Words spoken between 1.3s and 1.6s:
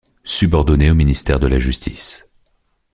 de la